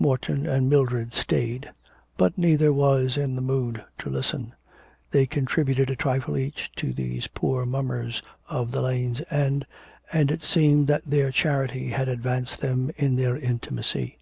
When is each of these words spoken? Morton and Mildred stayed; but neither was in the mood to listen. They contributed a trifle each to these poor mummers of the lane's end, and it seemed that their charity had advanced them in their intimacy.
Morton 0.00 0.44
and 0.44 0.68
Mildred 0.68 1.14
stayed; 1.14 1.70
but 2.16 2.36
neither 2.36 2.72
was 2.72 3.16
in 3.16 3.36
the 3.36 3.40
mood 3.40 3.84
to 3.98 4.10
listen. 4.10 4.54
They 5.12 5.24
contributed 5.24 5.88
a 5.88 5.94
trifle 5.94 6.36
each 6.36 6.72
to 6.74 6.92
these 6.92 7.28
poor 7.28 7.64
mummers 7.64 8.20
of 8.48 8.72
the 8.72 8.82
lane's 8.82 9.22
end, 9.30 9.66
and 10.12 10.32
it 10.32 10.42
seemed 10.42 10.88
that 10.88 11.04
their 11.06 11.30
charity 11.30 11.90
had 11.90 12.08
advanced 12.08 12.58
them 12.60 12.90
in 12.96 13.14
their 13.14 13.36
intimacy. 13.36 14.18